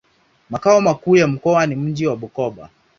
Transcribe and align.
Makao 0.49 0.81
makuu 0.81 1.15
ya 1.15 1.27
mkoa 1.27 1.65
ni 1.65 1.75
mji 1.75 2.07
wa 2.07 2.15
Bukoba. 2.15 2.69